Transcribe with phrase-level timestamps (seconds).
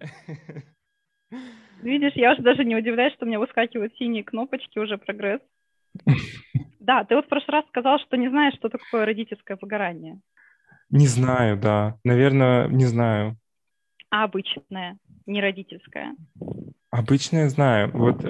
[1.82, 5.40] Видишь, я уже даже не удивляюсь, что у меня выскакивают синие кнопочки, уже прогресс.
[6.80, 10.18] Да, ты вот в прошлый раз сказал, что не знаешь, что такое родительское выгорание.
[10.88, 11.98] Не знаю, да.
[12.04, 13.36] Наверное, не знаю.
[14.08, 16.16] А обычное, не родительское?
[16.90, 17.90] Обычное знаю.
[17.92, 18.24] Вот,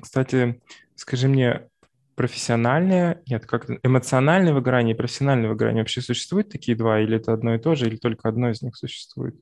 [0.00, 0.62] кстати,
[0.94, 1.68] скажи мне,
[2.14, 7.54] профессиональное, нет, как эмоциональное выгорание и профессиональное выгорание вообще существуют такие два, или это одно
[7.54, 9.34] и то же, или только одно из них существует?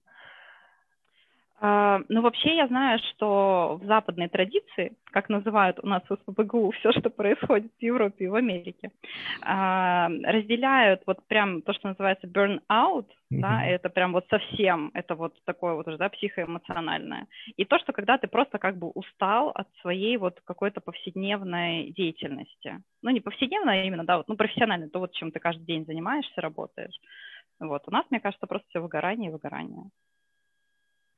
[1.63, 6.71] А, ну, вообще я знаю, что в западной традиции, как называют у нас в СПБГУ
[6.71, 8.91] все, что происходит в Европе и в Америке,
[9.43, 13.41] а, разделяют вот прям то, что называется burnout, mm-hmm.
[13.41, 17.27] да, это прям вот совсем, это вот такое вот уже, да, психоэмоциональное.
[17.57, 22.83] И то, что когда ты просто как бы устал от своей вот какой-то повседневной деятельности.
[23.03, 25.85] Ну, не повседневной, а именно, да, вот, ну, профессиональной, то вот, чем ты каждый день
[25.85, 26.99] занимаешься, работаешь.
[27.59, 29.91] Вот, у нас, мне кажется, просто все выгорание и выгорание.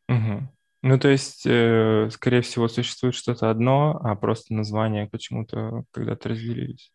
[0.08, 0.48] Угу.
[0.82, 6.92] Ну, то есть, э, скорее всего, существует что-то одно, а просто названия почему-то когда-то разделились.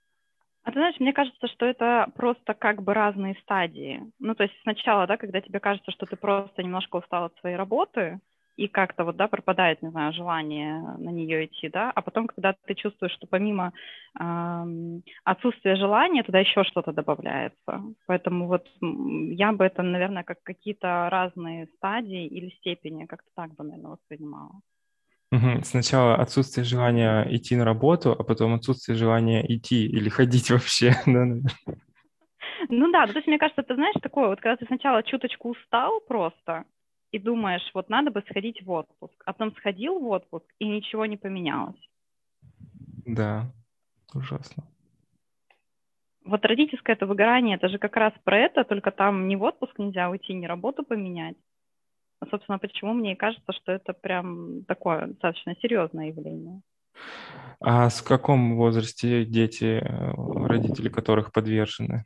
[0.64, 4.04] А ты знаешь, мне кажется, что это просто как бы разные стадии.
[4.20, 7.56] Ну, то есть сначала, да, когда тебе кажется, что ты просто немножко устал от своей
[7.56, 8.20] работы,
[8.58, 12.54] и как-то вот, да, пропадает, не знаю, желание на нее идти, да, а потом, когда
[12.66, 13.72] ты чувствуешь, что помимо
[14.20, 17.82] э, отсутствия желания, туда еще что-то добавляется.
[18.08, 23.64] Поэтому вот я бы это, наверное, как какие-то разные стадии или степени, как-то так бы,
[23.64, 24.62] наверное, воспринимала.
[25.32, 25.64] Угу.
[25.64, 31.26] Сначала отсутствие желания идти на работу, а потом отсутствие желания идти или ходить вообще, да,
[31.26, 31.52] наверное.
[32.70, 36.00] Ну да, то есть мне кажется, ты знаешь, такое, вот когда ты сначала чуточку устал
[36.08, 36.64] просто,
[37.12, 41.06] и думаешь, вот надо бы сходить в отпуск, а потом сходил в отпуск, и ничего
[41.06, 41.80] не поменялось.
[43.06, 43.52] Да,
[44.14, 44.64] ужасно.
[46.26, 49.80] Вот родительское это выгорание, это же как раз про это, только там не в отпуск
[49.80, 51.38] нельзя уйти, не работу поменять.
[52.20, 56.62] А, собственно, почему мне кажется, что это прям такое достаточно серьезное явление.
[57.60, 62.06] А с каком возрасте дети, э, родители которых подвержены?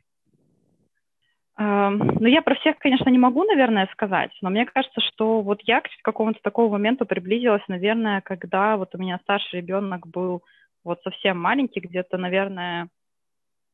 [1.58, 5.82] Ну, я про всех, конечно, не могу, наверное, сказать, но мне кажется, что вот я
[5.82, 10.42] к какому-то такому моменту приблизилась, наверное, когда вот у меня старший ребенок был
[10.82, 12.88] вот совсем маленький, где-то, наверное,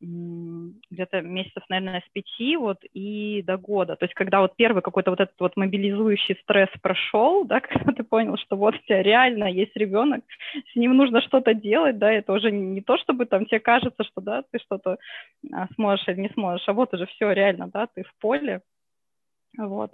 [0.01, 3.97] где-то месяцев, наверное, с пяти вот и до года.
[3.97, 8.05] То есть когда вот первый какой-то вот этот вот мобилизующий стресс прошел, да, когда ты
[8.05, 10.25] понял, что вот у тебя реально есть ребенок,
[10.73, 14.21] с ним нужно что-то делать, да, это уже не то, чтобы там тебе кажется, что,
[14.21, 14.99] да, ты что-то
[15.53, 18.63] а, сможешь или не сможешь, а вот уже все реально, да, ты в поле,
[19.57, 19.93] вот.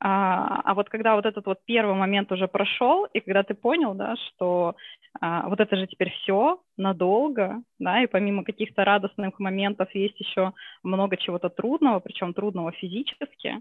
[0.00, 3.94] А, а вот когда вот этот вот первый момент уже прошел, и когда ты понял,
[3.94, 4.76] да, что
[5.20, 10.52] а, вот это же теперь все надолго, да, и помимо каких-то радостных моментов есть еще
[10.84, 13.60] много чего-то трудного, причем трудного физически.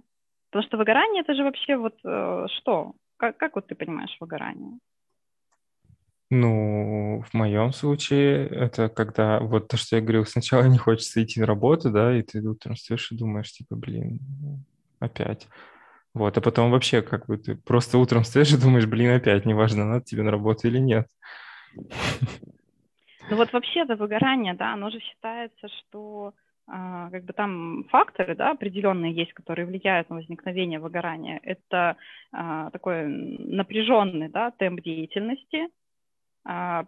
[0.52, 2.94] Потому что выгорание это же вообще вот э, что?
[3.18, 4.80] Как, как вот ты понимаешь выгорание?
[6.30, 11.40] Ну, в моем случае это когда, вот то, что я говорил, сначала не хочется идти
[11.40, 14.20] на работу, да, и ты утром встаешь и думаешь, типа, блин,
[15.00, 15.47] опять.
[16.17, 19.85] Вот, а потом вообще как бы ты просто утром встаешь и думаешь, блин, опять, неважно,
[19.85, 21.07] надо тебе на работу или нет.
[23.29, 26.33] Ну вот вообще это выгорание, да, оно же считается, что
[26.66, 31.39] а, как бы там факторы, да, определенные есть, которые влияют на возникновение выгорания.
[31.44, 31.97] Это
[32.31, 35.67] а, такой напряженный, да, темп деятельности,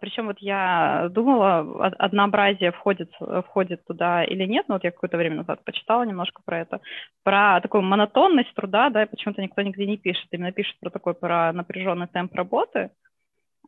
[0.00, 3.12] причем вот я думала, однообразие входит,
[3.46, 6.80] входит туда или нет, но вот я какое-то время назад почитала немножко про это,
[7.24, 11.12] про такую монотонность труда, да, и почему-то никто нигде не пишет, именно пишет про такой,
[11.12, 12.90] про напряженный темп работы,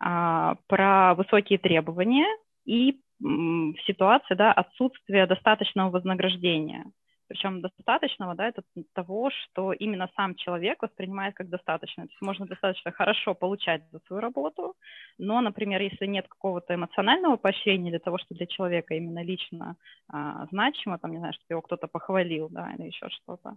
[0.01, 2.27] а, про высокие требования
[2.65, 6.87] и в ситуации, да, отсутствия достаточного вознаграждения
[7.33, 8.63] причем достаточного, да, это
[8.93, 12.05] того, что именно сам человек воспринимает как достаточно.
[12.05, 14.75] То есть можно достаточно хорошо получать за свою работу,
[15.19, 19.77] но, например, если нет какого-то эмоционального поощрения для того, что для человека именно лично
[20.09, 23.57] а, значимо, там, не знаю, чтобы его кто-то похвалил, да, или еще что-то,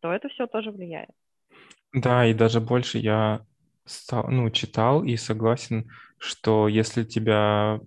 [0.00, 1.10] то это все тоже влияет.
[1.92, 3.46] Да, и даже больше я
[3.84, 5.90] стал, ну, читал и согласен,
[6.22, 7.80] что если тебя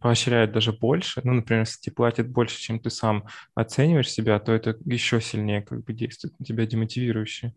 [0.00, 4.52] поощряют даже больше, ну, например, если тебе платят больше, чем ты сам оцениваешь себя, то
[4.52, 7.54] это еще сильнее как бы действует на тебя демотивирующе.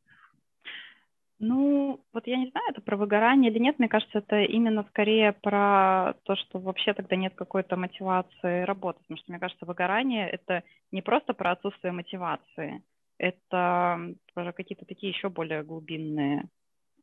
[1.39, 3.79] Ну, вот я не знаю, это про выгорание или нет.
[3.79, 9.01] Мне кажется, это именно скорее про то, что вообще тогда нет какой-то мотивации работать.
[9.03, 12.83] Потому что, мне кажется, выгорание— это не просто про отсутствие мотивации,
[13.17, 16.49] это про какие-то такие еще более глубинные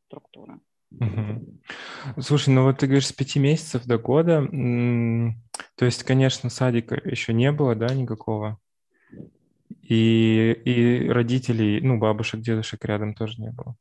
[0.05, 0.59] структуры.
[2.19, 4.47] Слушай, ну вот ты говоришь с пяти месяцев до года,
[5.75, 8.57] то есть, конечно, садика еще не было, да, никакого?
[9.81, 13.75] И, и родителей, ну, бабушек, дедушек рядом тоже не было?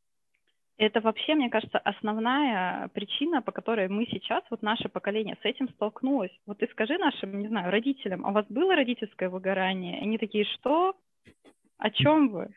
[0.78, 5.70] Это вообще, мне кажется, основная причина, по которой мы сейчас, вот наше поколение, с этим
[5.70, 6.30] столкнулось.
[6.44, 10.00] Вот ты скажи нашим, не знаю, родителям, а у вас было родительское выгорание?
[10.02, 10.94] Они такие, что?
[11.78, 12.50] О чем вы?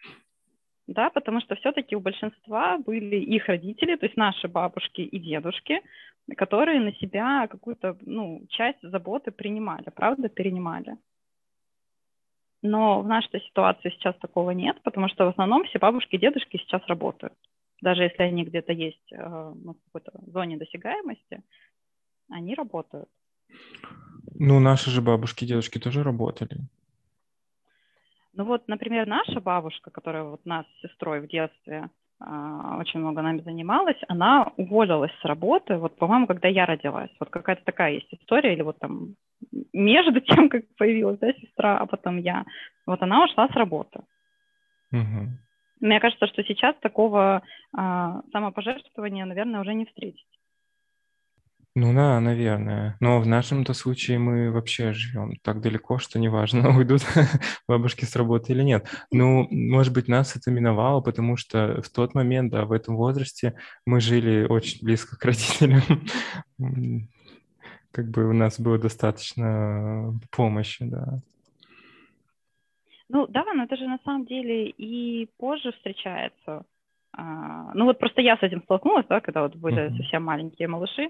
[0.89, 5.81] Да, потому что все-таки у большинства были их родители, то есть наши бабушки и дедушки,
[6.36, 10.97] которые на себя какую-то ну, часть заботы принимали, правда, перенимали.
[12.62, 16.57] Но в нашей ситуации сейчас такого нет, потому что в основном все бабушки и дедушки
[16.57, 17.33] сейчас работают
[17.81, 21.41] даже если они где-то есть э, ну, в какой-то зоне досягаемости,
[22.30, 23.09] они работают.
[24.36, 26.57] Ну, наши же бабушки и дедушки тоже работали.
[28.39, 31.89] Ну вот, например, наша бабушка, которая вот нас с сестрой в детстве
[32.21, 32.25] э,
[32.80, 37.09] очень много нами занималась, она уволилась с работы, вот, по-моему, когда я родилась.
[37.19, 39.15] Вот какая-то такая есть история, или вот там
[39.74, 42.45] между тем, как появилась да, сестра, а потом я.
[42.86, 44.00] Вот она ушла с работы.
[44.94, 45.27] Угу.
[45.81, 47.41] Мне кажется, что сейчас такого
[47.75, 50.29] а, самопожертвования, наверное, уже не встретить.
[51.75, 52.98] Ну да, наверное.
[53.00, 57.01] Но в нашем-то случае мы вообще живем так далеко, что неважно, уйдут
[57.68, 58.88] бабушки с работы или нет.
[59.12, 63.56] Ну, может быть, нас это миновало, потому что в тот момент, да, в этом возрасте
[63.86, 65.81] мы жили очень близко к родителям.
[67.92, 71.22] Как бы у нас было достаточно помощи, да.
[73.10, 76.63] Ну да, но это же на самом деле и позже встречается.
[77.12, 79.98] А, ну вот просто я с этим столкнулась, да, когда вот были uh-huh.
[79.98, 81.10] совсем маленькие малыши,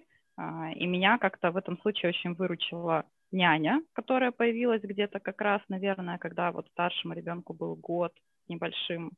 [0.76, 6.18] и меня как-то в этом случае очень выручила няня, которая появилась где-то как раз, наверное,
[6.18, 8.14] когда вот старшему ребенку был год
[8.48, 9.12] небольшим.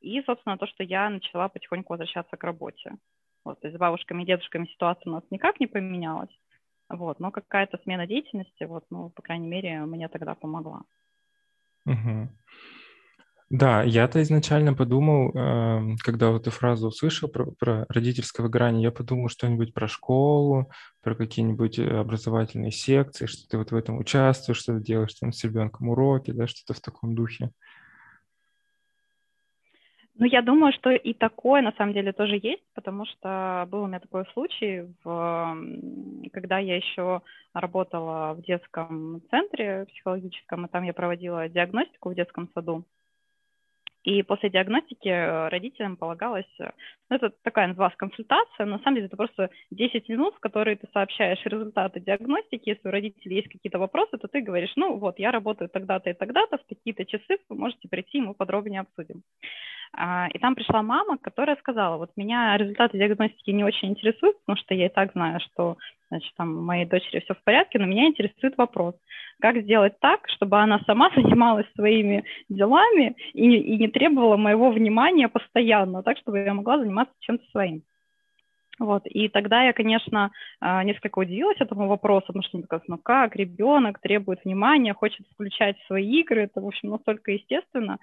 [0.00, 2.92] И, собственно, то, что я начала потихоньку возвращаться к работе.
[3.44, 6.30] Вот, то есть с бабушками и дедушками ситуация у нас никак не поменялась.
[6.88, 10.82] Вот, но какая-то смена деятельности, вот, ну, по крайней мере, мне тогда помогла.
[11.86, 12.28] Угу.
[13.50, 18.90] Да, я-то изначально подумал, эм, когда вот эту фразу услышал про, про родительское выгорание, я
[18.90, 20.70] подумал что-нибудь про школу,
[21.02, 25.32] про какие-нибудь э, образовательные секции, что ты вот в этом участвуешь, что ты делаешь там
[25.32, 27.50] с ребенком уроки, да, что-то в таком духе.
[30.16, 33.86] Ну, я думаю, что и такое на самом деле тоже есть, потому что был у
[33.86, 35.56] меня такой случай, в,
[36.34, 37.22] когда я еще
[37.54, 42.84] работала в детском центре психологическом, и там я проводила диагностику в детском саду.
[44.04, 46.70] И после диагностики э, родителям полагалось, э,
[47.10, 50.86] ну, это такая называлась консультация, на самом деле это просто 10 минут, в которые ты
[50.92, 52.70] сообщаешь результаты диагностики.
[52.70, 56.14] Если у родителей есть какие-то вопросы, то ты говоришь, ну вот, я работаю тогда-то и
[56.14, 59.22] тогда-то, в такие-то часы вы можете прийти, мы подробнее обсудим.
[59.92, 64.56] А, и там пришла мама, которая сказала, вот меня результаты диагностики не очень интересуют, потому
[64.56, 65.76] что я и так знаю, что
[66.08, 68.94] значит, там моей дочери все в порядке, но меня интересует вопрос,
[69.40, 75.28] как сделать так, чтобы она сама занималась своими делами и, и не требовала моего внимания
[75.28, 77.82] постоянно, так, чтобы я могла заниматься чем-то своим.
[78.78, 79.02] Вот.
[79.06, 80.30] И тогда я, конечно,
[80.60, 85.26] а, несколько удивилась этому вопросу, потому что мне казалось, ну как, ребенок требует внимания, хочет
[85.32, 87.98] включать свои игры, это, в общем, настолько естественно.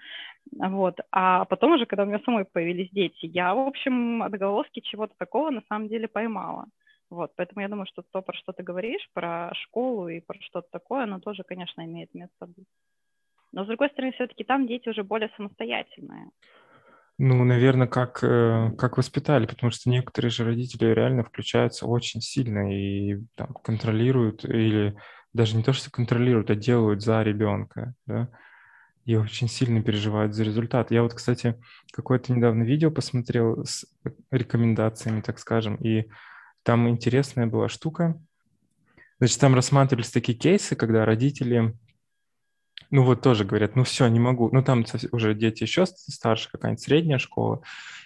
[0.52, 1.00] Вот.
[1.12, 5.50] А потом уже, когда у меня самой появились дети, я, в общем, отголоски чего-то такого
[5.50, 6.66] на самом деле поймала.
[7.10, 10.68] Вот, поэтому я думаю, что то, про что ты говоришь, про школу и про что-то
[10.72, 12.68] такое, оно тоже, конечно, имеет место быть.
[13.52, 16.30] Но, с другой стороны, все-таки там дети уже более самостоятельные.
[17.18, 22.74] Ну, наверное, как, э, как воспитали, потому что некоторые же родители реально включаются очень сильно
[22.74, 24.98] и там, контролируют, или
[25.32, 28.30] даже не то, что контролируют, а делают за ребенка, да,
[29.06, 30.92] и очень сильно переживают за результат.
[30.92, 31.56] Я вот, кстати,
[31.94, 33.86] какое-то недавно видео посмотрел с
[34.32, 36.10] рекомендациями, так скажем, и
[36.64, 38.20] там интересная была штука.
[39.20, 41.78] Значит, там рассматривались такие кейсы, когда родители
[42.92, 44.50] ну вот тоже говорят, ну все, не могу.
[44.52, 47.62] Ну там уже дети еще старше, какая-нибудь средняя школа.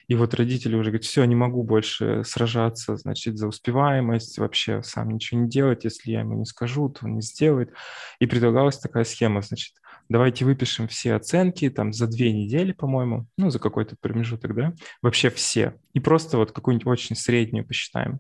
[0.07, 5.11] И вот родители уже говорят, все, не могу больше сражаться, значит, за успеваемость, вообще сам
[5.11, 5.83] ничего не делать.
[5.83, 7.71] Если я ему не скажу, то он не сделает.
[8.19, 9.75] И предлагалась такая схема, значит,
[10.09, 15.29] давайте выпишем все оценки там за две недели, по-моему, ну за какой-то промежуток, да, вообще
[15.29, 15.75] все.
[15.93, 18.19] И просто вот какую-нибудь очень среднюю посчитаем.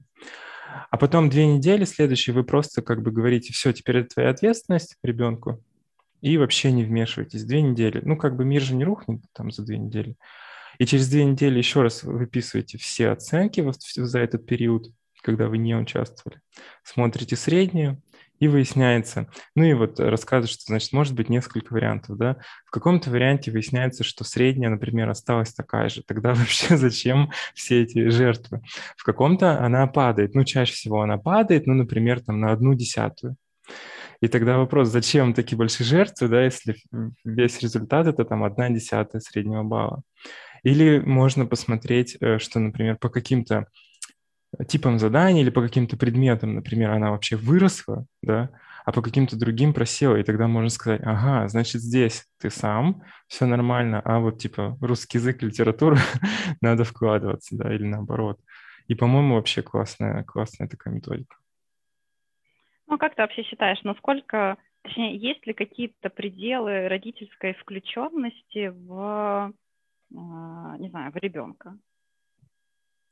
[0.91, 4.95] А потом две недели следующие вы просто как бы говорите, все, теперь это твоя ответственность
[5.03, 5.63] ребенку,
[6.21, 7.43] и вообще не вмешивайтесь.
[7.43, 8.01] Две недели.
[8.03, 10.15] Ну, как бы мир же не рухнет там за две недели.
[10.77, 14.87] И через две недели еще раз выписываете все оценки за этот период,
[15.21, 16.39] когда вы не участвовали.
[16.83, 18.01] Смотрите среднюю,
[18.39, 22.37] и выясняется, ну и вот рассказывают, что, значит, может быть несколько вариантов, да.
[22.65, 26.03] В каком-то варианте выясняется, что средняя, например, осталась такая же.
[26.03, 28.61] Тогда вообще зачем все эти жертвы?
[28.95, 33.35] В каком-то она падает, ну, чаще всего она падает, ну, например, там на одну десятую.
[34.21, 36.75] И тогда вопрос, зачем такие большие жертвы, да, если
[37.23, 40.01] весь результат это там одна десятая среднего балла.
[40.63, 43.67] Или можно посмотреть, э, что, например, по каким-то
[44.67, 48.49] типам заданий или по каким-то предметам, например, она вообще выросла, да,
[48.85, 53.45] а по каким-то другим просела, и тогда можно сказать, ага, значит, здесь ты сам, все
[53.45, 55.97] нормально, а вот типа русский язык, литературу
[56.61, 58.39] надо вкладываться, да, или наоборот.
[58.87, 61.35] И, по-моему, вообще классная, классная такая методика.
[62.89, 69.53] Ну, как ты вообще считаешь, насколько, точнее, есть ли какие-то пределы родительской включенности в,
[70.15, 71.77] а, не знаю, в ребенка?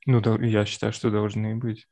[0.07, 1.86] Ну, да, я считаю, что должны быть.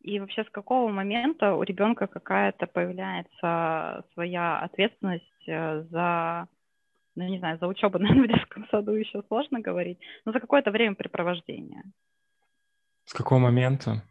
[0.00, 6.48] И вообще с какого момента у ребенка какая-то появляется своя ответственность э, за,
[7.14, 10.72] ну не знаю, за учебу, наверное, в детском саду еще сложно говорить, но за какое-то
[10.72, 11.84] времяпрепровождение?
[13.04, 14.02] С какого момента?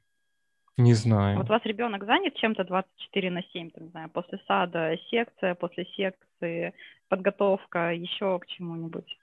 [0.77, 1.37] Не знаю.
[1.37, 5.53] Вот у вас ребенок занят чем-то 24 на 7, там, не знаю, после сада секция,
[5.53, 6.73] после секции
[7.09, 9.17] подготовка, еще к чему-нибудь?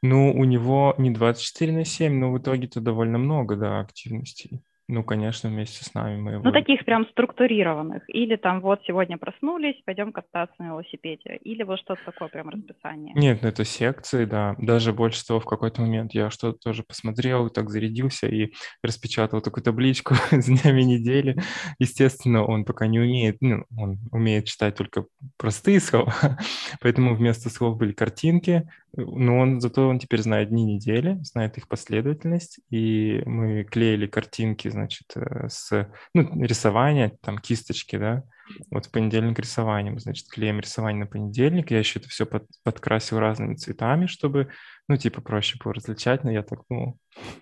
[0.00, 4.62] Ну, у него не 24 на 7, но в итоге-то довольно много, да, активностей.
[4.90, 6.42] Ну, конечно, вместе с нами мы его...
[6.42, 8.02] Ну, таких прям структурированных.
[8.08, 11.36] Или там вот сегодня проснулись, пойдем кататься на велосипеде.
[11.42, 13.14] Или вот что-то такое прям расписание.
[13.14, 14.56] Нет, ну это секции, да.
[14.58, 19.62] Даже больше того, в какой-то момент я что-то тоже посмотрел, так зарядился и распечатал такую
[19.62, 21.40] табличку с днями недели.
[21.78, 25.04] Естественно, он пока не умеет, ну, он умеет читать только
[25.36, 26.12] простые слова,
[26.80, 31.68] поэтому вместо слов были картинки, но он зато он теперь знает дни недели, знает их
[31.68, 38.24] последовательность, и мы клеили картинки, значит, э, с ну, рисования, там кисточки, да.
[38.70, 41.70] Вот в понедельник рисование, мы, значит, клеим рисование на понедельник.
[41.70, 44.48] Я еще это все под, подкрасил разными цветами, чтобы,
[44.88, 46.98] ну, типа, проще было различать, но я так думал.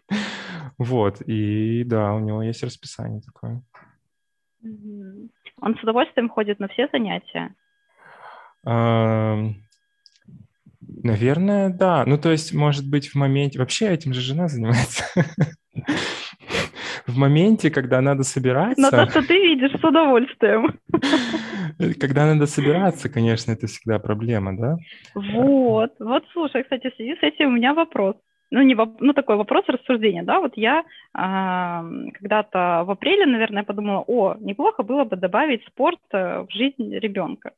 [0.77, 3.63] Вот, и да, у него есть расписание такое.
[4.63, 7.55] Он с удовольствием ходит на все занятия?
[11.03, 12.05] Наверное, да.
[12.07, 13.59] Ну, то есть, может быть, в моменте...
[13.59, 15.05] Вообще этим же жена занимается.
[17.07, 18.81] В моменте, когда надо собираться...
[18.81, 20.79] Но то, что ты видишь, с удовольствием.
[21.99, 24.77] Когда надо собираться, конечно, это всегда проблема, да?
[25.15, 25.93] Вот.
[25.99, 28.17] Вот, слушай, кстати, в связи с этим у меня вопрос.
[28.51, 29.01] Ну, не воп...
[29.01, 34.83] ну, такой вопрос рассуждения, да, вот я а, когда-то в апреле, наверное, подумала, о, неплохо
[34.83, 37.53] было бы добавить спорт э, в жизнь ребенка.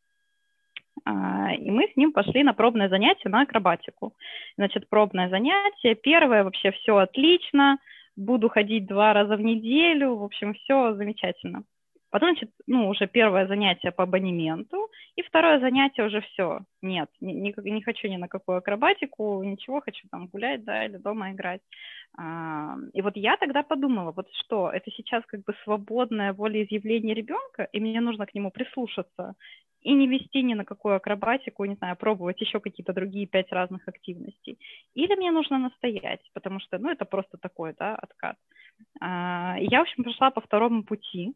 [1.04, 4.14] А, и мы с ним пошли на пробное занятие на акробатику.
[4.56, 7.78] Значит, пробное занятие, первое, вообще все отлично,
[8.16, 11.64] буду ходить два раза в неделю, в общем, все замечательно.
[12.10, 16.60] Потом, значит, ну, уже первое занятие по абонементу, и второе занятие уже все.
[16.82, 21.30] Нет, не, не, хочу ни на какую акробатику, ничего, хочу там гулять, да, или дома
[21.30, 21.60] играть.
[22.18, 27.68] А, и вот я тогда подумала, вот что, это сейчас как бы свободное волеизъявление ребенка,
[27.72, 29.34] и мне нужно к нему прислушаться
[29.82, 33.88] и не вести ни на какую акробатику, не знаю, пробовать еще какие-то другие пять разных
[33.88, 34.58] активностей.
[34.94, 38.36] Или мне нужно настоять, потому что, ну, это просто такой, да, откат.
[39.00, 41.34] А, я, в общем, пошла по второму пути,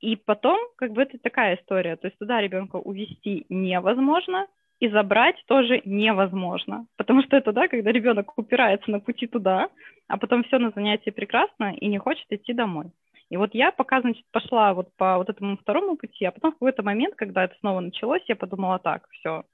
[0.00, 4.46] и потом, как бы это такая история, то есть туда ребенка увести невозможно,
[4.80, 9.68] и забрать тоже невозможно, потому что это, да, когда ребенок упирается на пути туда,
[10.08, 12.86] а потом все на занятии прекрасно и не хочет идти домой.
[13.28, 16.54] И вот я пока, значит, пошла вот по вот этому второму пути, а потом в
[16.54, 19.44] какой-то момент, когда это снова началось, я подумала, так, все,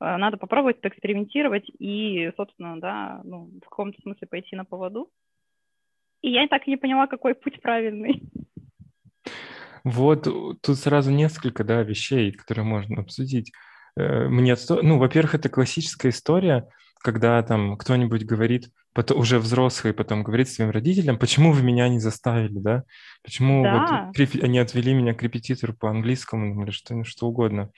[0.00, 5.08] э, надо попробовать поэкспериментировать и, собственно, да, ну, в каком-то смысле пойти на поводу.
[6.20, 8.22] И я так и не поняла, какой путь правильный.
[9.84, 10.24] Вот
[10.60, 13.52] тут сразу несколько, да, вещей, которые можно обсудить.
[13.96, 16.68] Э, мне, ну, во-первых, это классическая история,
[17.00, 22.00] когда там кто-нибудь говорит, потом, уже взрослый потом говорит своим родителям, почему вы меня не
[22.00, 22.84] заставили, да?
[23.22, 24.10] Почему да.
[24.14, 27.70] вот они отвели меня к репетитору по английскому или что, что угодно.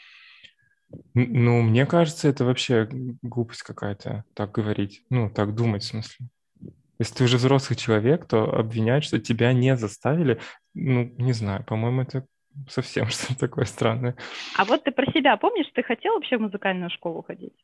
[1.15, 2.89] Ну, мне кажется, это вообще
[3.23, 5.05] глупость какая-то, так говорить.
[5.09, 6.27] Ну, так думать, в смысле.
[7.01, 10.39] Если ты уже взрослый человек, то обвинять, что тебя не заставили,
[10.75, 12.27] ну, не знаю, по-моему, это
[12.69, 14.17] совсем что-то такое странное.
[14.59, 17.55] А вот ты про себя помнишь, ты хотел вообще в музыкальную школу ходить?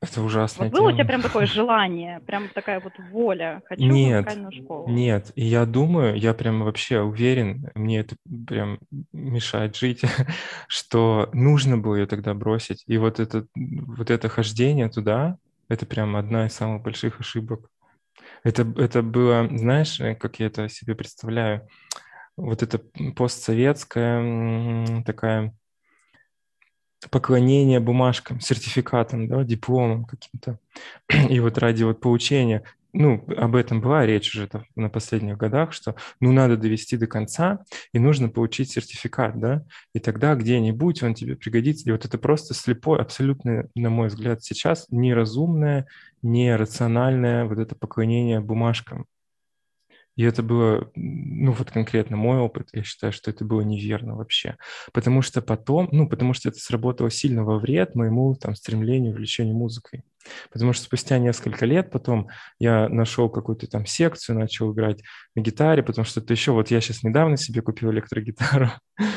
[0.00, 0.64] Это ужасно.
[0.64, 4.64] Вот было у тебя прям такое желание, прям такая вот воля, хочу нет, в музыкальную
[4.64, 4.88] школу?
[4.88, 8.16] Нет, и я думаю, я прям вообще уверен, мне это
[8.48, 8.80] прям
[9.12, 10.02] мешает жить,
[10.66, 12.82] что нужно было ее тогда бросить.
[12.88, 17.70] И вот это, вот это хождение туда, это прям одна из самых больших ошибок.
[18.44, 21.68] Это, это было, знаешь, как я это себе представляю,
[22.36, 22.78] вот это
[23.16, 25.54] постсоветская такая
[27.10, 30.58] поклонение бумажкам, сертификатам, да, дипломам каким-то.
[31.30, 35.72] И вот ради вот получения ну, об этом была речь уже там, на последних годах,
[35.72, 41.14] что ну надо довести до конца, и нужно получить сертификат, да, и тогда где-нибудь он
[41.14, 41.88] тебе пригодится.
[41.88, 45.86] И вот это просто слепое, абсолютно, на мой взгляд, сейчас неразумное,
[46.22, 49.06] нерациональное вот это поклонение бумажкам.
[50.16, 54.56] И это было, ну вот конкретно мой опыт, я считаю, что это было неверно вообще.
[54.92, 59.56] Потому что потом, ну потому что это сработало сильно во вред моему там стремлению, увлечению
[59.56, 60.04] музыкой.
[60.52, 62.28] Потому что спустя несколько лет потом
[62.58, 65.02] я нашел какую-то там секцию, начал играть
[65.34, 68.68] на гитаре, потому что это еще, вот я сейчас недавно себе купил электрогитару.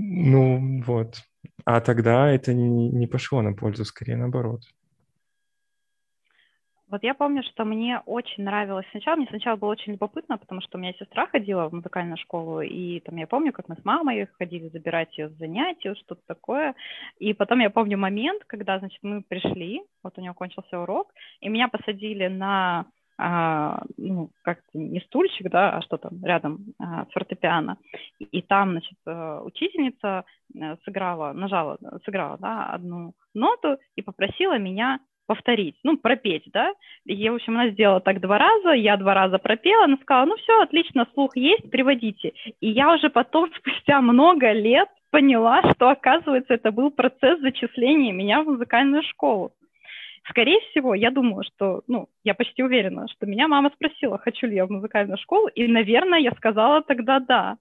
[0.00, 1.22] Ну вот.
[1.64, 4.62] А тогда это не, не пошло на пользу, скорее наоборот.
[6.90, 9.16] Вот я помню, что мне очень нравилось сначала.
[9.16, 13.00] Мне сначала было очень любопытно, потому что у меня сестра ходила в музыкальную школу, и
[13.00, 16.74] там я помню, как мы с мамой ходили забирать ее с занятий, что-то такое.
[17.18, 21.48] И потом я помню момент, когда, значит, мы пришли, вот у нее кончился урок, и
[21.48, 22.86] меня посадили на
[23.20, 27.76] а, ну, как не стульчик, да, а что там рядом а, с фортепиано.
[28.20, 34.56] И, и там, значит, э, учительница э, сыграла, нажала, сыграла, да, одну ноту и попросила
[34.56, 36.72] меня повторить, ну, пропеть, да.
[37.04, 40.36] И, в общем, она сделала так два раза, я два раза пропела, она сказала, ну,
[40.36, 42.32] все, отлично, слух есть, приводите.
[42.60, 48.42] И я уже потом, спустя много лет, поняла, что, оказывается, это был процесс зачисления меня
[48.42, 49.52] в музыкальную школу.
[50.30, 54.56] Скорее всего, я думаю, что, ну, я почти уверена, что меня мама спросила, хочу ли
[54.56, 57.56] я в музыкальную школу, и, наверное, я сказала тогда да.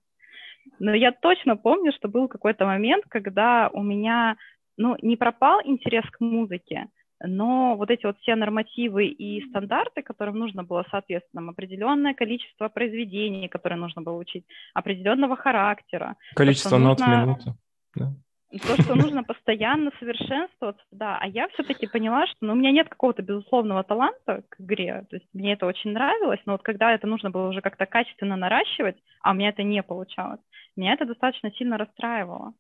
[0.80, 4.38] Но я точно помню, что был какой-то момент, когда у меня,
[4.78, 6.88] ну, не пропал интерес к музыке,
[7.24, 13.48] но вот эти вот все нормативы и стандарты, которым нужно было, соответственно, определенное количество произведений,
[13.48, 16.16] которые нужно было учить, определенного характера.
[16.36, 17.16] Количество нот нужно...
[17.16, 17.58] в минуту.
[17.96, 18.14] Да.
[18.50, 21.18] То, что нужно постоянно совершенствоваться, да.
[21.20, 25.06] А я все-таки поняла, что ну, у меня нет какого-то безусловного таланта к игре.
[25.10, 28.38] То есть мне это очень нравилось, но вот когда это нужно было уже как-то качественно
[28.38, 30.40] наращивать, а у меня это не получалось,
[30.78, 32.54] меня это достаточно сильно расстраивало.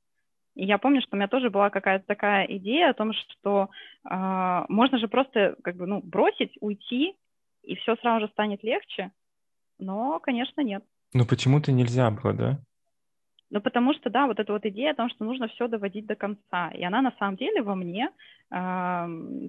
[0.58, 3.70] И я помню, что у меня тоже была какая-то такая идея о том, что
[4.10, 7.16] э, можно же просто как бы ну бросить, уйти,
[7.62, 9.12] и все сразу же станет легче.
[9.78, 10.84] Но, конечно, нет.
[11.14, 12.58] Ну почему-то нельзя было, да?
[13.52, 16.16] Ну, потому что, да, вот эта вот идея о том, что нужно все доводить до
[16.16, 16.70] конца.
[16.72, 18.56] И она на самом деле во мне э,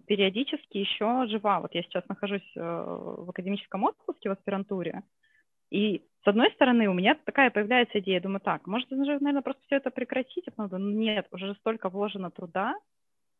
[0.06, 1.60] периодически еще жива.
[1.60, 5.02] Вот я сейчас нахожусь э, в академическом отпуске в аспирантуре,
[5.70, 9.62] и с одной стороны, у меня такая появляется идея, думаю, так, может, уже, наверное, просто
[9.66, 12.74] все это прекратить, а потом нет, уже столько вложено труда,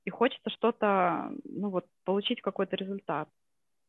[0.05, 3.29] и хочется что-то, ну вот, получить какой-то результат.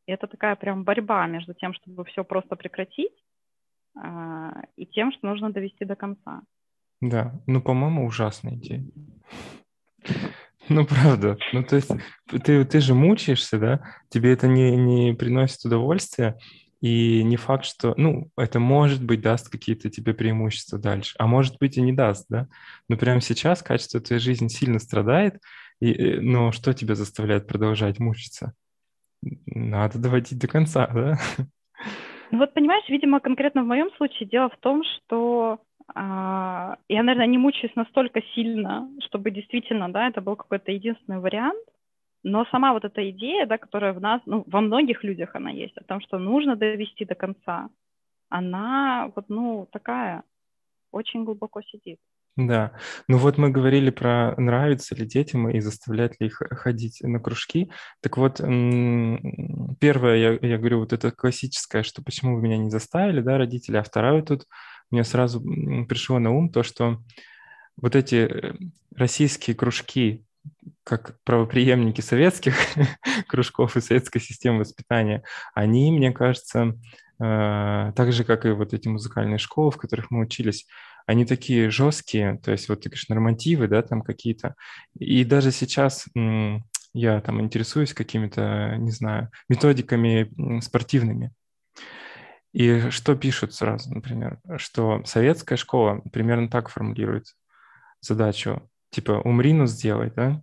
[0.06, 3.14] И это такая прям борьба между тем, чтобы все просто прекратить,
[3.96, 6.42] э, и тем, что нужно довести до конца.
[7.00, 8.84] Да, ну, по-моему, ужасная идея.
[10.68, 11.38] Ну, правда.
[11.54, 11.92] Ну, то есть
[12.44, 13.82] ты, ты же мучаешься, да?
[14.10, 16.38] Тебе это не, не приносит удовольствия,
[16.82, 21.58] и не факт, что, ну, это может быть даст какие-то тебе преимущества дальше, а может
[21.60, 22.48] быть и не даст, да.
[22.88, 25.42] Но прямо сейчас качество твоей жизни сильно страдает,
[25.82, 28.54] и, э, но что тебя заставляет продолжать мучиться?
[29.22, 31.18] Надо доводить до конца, да?
[32.32, 35.60] Ну вот понимаешь, видимо, конкретно в моем случае дело в том, что
[35.96, 41.60] а, я, наверное, не мучаюсь настолько сильно, чтобы действительно, да, это был какой-то единственный вариант,
[42.24, 45.78] но сама вот эта идея, да, которая в нас, ну, во многих людях она есть,
[45.78, 47.70] о том, что нужно довести до конца,
[48.30, 50.24] она вот, ну, такая,
[50.92, 52.00] очень глубоко сидит.
[52.36, 52.72] Да,
[53.10, 57.70] ну вот мы говорили про нравится ли детям и заставлять ли их ходить на кружки.
[58.02, 63.20] Так вот, первое, я, я говорю, вот это классическое, что почему вы меня не заставили,
[63.20, 64.46] да, родители, а второе тут
[64.90, 65.42] мне сразу
[65.88, 67.00] пришло на ум то, что
[67.76, 68.54] вот эти э,
[68.96, 70.26] российские кружки,
[70.90, 72.56] как правоприемники советских
[73.28, 75.24] кружков и советской системы воспитания,
[75.54, 76.76] они, мне кажется,
[77.20, 80.66] э, так же, как и вот эти музыкальные школы, в которых мы учились,
[81.06, 84.56] они такие жесткие, то есть вот, ты говоришь, нормативы, да, там какие-то.
[84.98, 86.06] И даже сейчас
[86.94, 91.32] я там интересуюсь какими-то, не знаю, методиками спортивными.
[92.52, 97.26] И что пишут сразу, например, что советская школа примерно так формулирует
[98.02, 100.42] задачу типа умри, но сделай, да?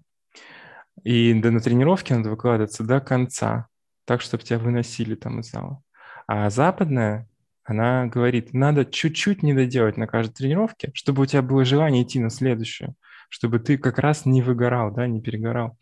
[1.04, 3.66] И да, на тренировке надо выкладываться до конца,
[4.04, 5.82] так, чтобы тебя выносили там из зала.
[6.26, 7.28] А западная,
[7.64, 12.18] она говорит, надо чуть-чуть не доделать на каждой тренировке, чтобы у тебя было желание идти
[12.18, 12.94] на следующую,
[13.28, 15.76] чтобы ты как раз не выгорал, да, не перегорал.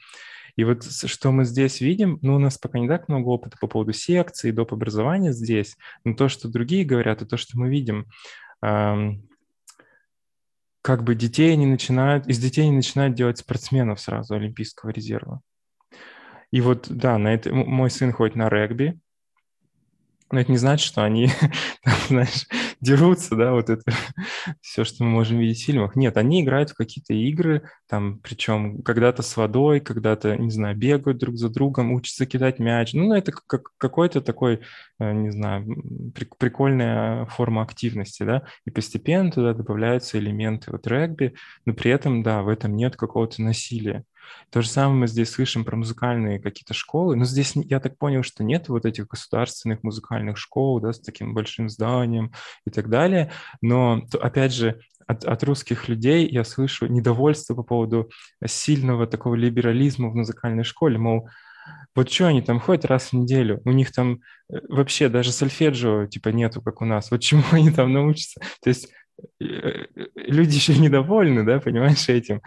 [0.57, 3.67] И вот что мы здесь видим, ну, у нас пока не так много опыта по
[3.67, 4.73] поводу секции, доп.
[4.73, 8.07] образования здесь, но то, что другие говорят, и то, что мы видим,
[10.85, 15.41] как бы детей не начинают, из детей не начинают делать спортсменов сразу Олимпийского резерва.
[16.51, 19.01] И вот, да, на это мой сын ходит на регби,
[20.31, 21.31] но это не значит, что они,
[21.85, 22.47] там, знаешь,
[22.85, 23.83] дерутся, да, вот это
[24.61, 25.97] все, что мы можем видеть в фильмах.
[25.97, 31.19] Нет, они играют в какие-то игры, там, причем когда-то с водой, когда-то, не знаю, бегают
[31.19, 32.93] друг за другом, учатся кидать мяч.
[32.93, 34.61] Ну, это как какой-то такой,
[35.01, 35.67] э, не знаю,
[36.39, 42.43] прикольная форма активности, да, и постепенно туда добавляются элементы вот регби, но при этом, да,
[42.43, 44.05] в этом нет какого-то насилия.
[44.51, 48.23] То же самое мы здесь слышим про музыкальные какие-то школы, но здесь я так понял,
[48.23, 52.33] что нет вот этих государственных музыкальных школ, да, с таким большим зданием
[52.67, 58.11] и так далее, но опять же от, от русских людей я слышу недовольство по поводу
[58.47, 61.29] сильного такого либерализма в музыкальной школе, мол,
[61.95, 63.61] вот что они там ходят раз в неделю?
[63.65, 64.21] У них там
[64.53, 67.11] э, вообще даже сольфеджио типа нету, как у нас.
[67.11, 68.41] Вот чему они там научатся?
[68.63, 68.93] То есть
[69.41, 72.43] э, э, люди еще недовольны, да, понимаешь, этим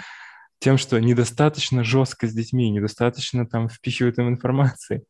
[0.60, 5.04] тем, что недостаточно жестко с детьми, недостаточно там впихивают им информации.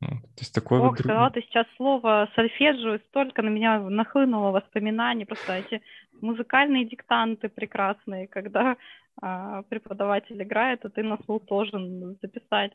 [0.00, 0.98] То есть такое Ох, вот...
[0.98, 5.82] сказала ты сейчас слово сольфеджио, столько на меня нахлынуло воспоминаний, просто эти
[6.22, 8.76] музыкальные диктанты прекрасные, когда
[9.20, 12.72] а, преподаватель играет, а ты на слух должен записать.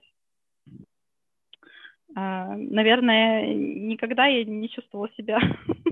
[2.16, 5.40] А, наверное, никогда я не чувствовала себя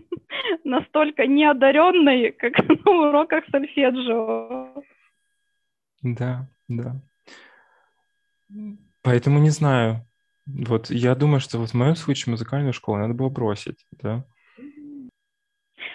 [0.63, 2.53] настолько неодаренной, как
[2.85, 4.83] на уроках сольфеджио.
[6.03, 7.01] Да, да.
[9.01, 10.05] Поэтому не знаю.
[10.45, 14.25] Вот я думаю, что вот в моем случае музыкальную школу надо было бросить, да.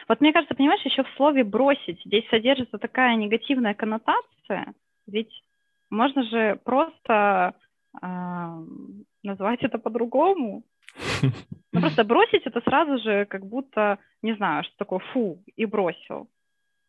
[0.09, 4.73] Вот мне кажется, понимаешь, еще в слове «бросить» здесь содержится такая негативная коннотация,
[5.07, 5.31] ведь
[5.91, 7.55] можно же просто
[8.03, 8.07] э,
[9.23, 10.65] назвать это по-другому.
[11.73, 16.31] Ну, просто бросить это сразу же как будто, не знаю, что такое фу, и бросил.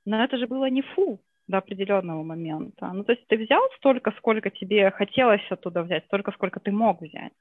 [0.06, 1.20] Но это же было не фу,
[1.50, 2.92] до определенного момента.
[2.94, 7.02] Ну, то есть ты взял столько, сколько тебе хотелось оттуда взять, столько, сколько ты мог
[7.02, 7.34] взять.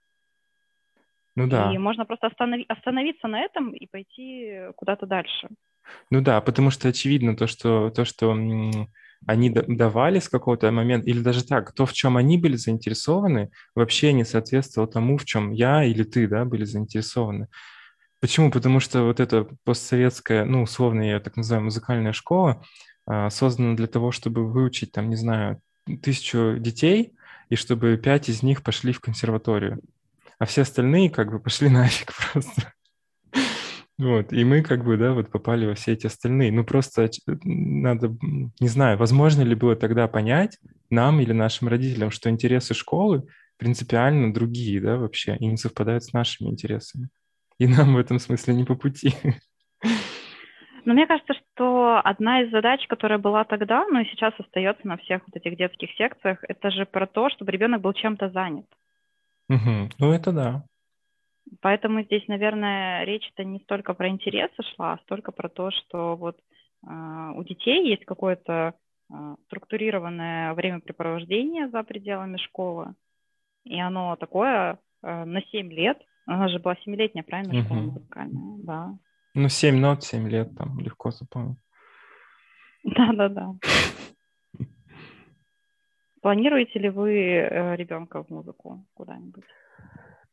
[1.36, 1.72] Ну да.
[1.72, 5.48] И можно просто останови- остановиться на этом и пойти куда-то дальше.
[6.10, 8.32] Ну да, потому что очевидно то, что, то, что
[9.26, 14.12] они давали с какого-то момента, или даже так, то, в чем они были заинтересованы, вообще
[14.14, 17.48] не соответствовало тому, в чем я или ты, да, были заинтересованы.
[18.20, 18.50] Почему?
[18.50, 22.64] Потому что вот эта постсоветская, ну, условно я так называю, музыкальная школа,
[23.30, 25.60] создана для того, чтобы выучить, там, не знаю,
[26.02, 27.14] тысячу детей,
[27.48, 29.80] и чтобы пять из них пошли в консерваторию.
[30.38, 32.72] А все остальные как бы пошли нафиг просто.
[33.98, 36.52] Вот, и мы как бы, да, вот попали во все эти остальные.
[36.52, 37.10] Ну, просто
[37.42, 38.16] надо,
[38.60, 44.32] не знаю, возможно ли было тогда понять нам или нашим родителям, что интересы школы принципиально
[44.32, 47.08] другие, да, вообще, и не совпадают с нашими интересами.
[47.58, 49.14] И нам в этом смысле не по пути.
[50.88, 54.96] Но мне кажется, что одна из задач, которая была тогда, но и сейчас остается на
[54.96, 58.64] всех вот этих детских секциях, это же про то, чтобы ребенок был чем-то занят.
[59.50, 59.90] Угу.
[59.98, 60.64] Ну, это да.
[61.60, 66.38] Поэтому здесь, наверное, речь-то не столько про интересы шла, а столько про то, что вот
[66.38, 68.72] э, у детей есть какое-то
[69.12, 72.94] э, структурированное времяпрепровождение за пределами школы,
[73.64, 78.94] и оно такое э, на 7 лет, она же была семилетняя, правильно, школа музыкальная, да,
[79.38, 81.58] ну, 7 нот, 7 лет там легко запомнить.
[82.84, 83.54] Да-да-да.
[86.22, 89.44] Планируете ли вы э, ребенка в музыку куда-нибудь?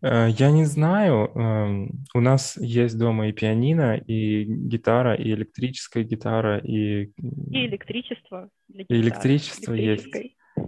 [0.02, 1.32] Э, я не знаю.
[1.36, 7.12] Эм, у нас есть дома и пианино, и гитара, и электрическая гитара, и...
[7.18, 8.50] И электричество.
[8.68, 10.08] Для гитары, и электричество есть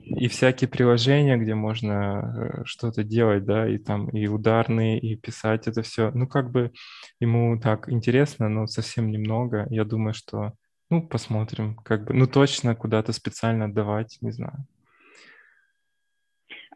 [0.03, 5.67] и всякие приложения, где можно э, что-то делать, да, и там и ударные, и писать
[5.67, 6.11] это все.
[6.13, 6.71] Ну, как бы
[7.19, 9.67] ему так интересно, но совсем немного.
[9.69, 10.53] Я думаю, что,
[10.89, 14.65] ну, посмотрим, как бы, ну, точно куда-то специально отдавать, не знаю.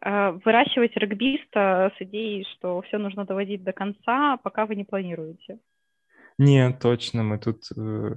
[0.00, 5.58] А, выращивать регбиста с идеей, что все нужно доводить до конца, пока вы не планируете.
[6.38, 8.14] Нет, точно, мы тут э,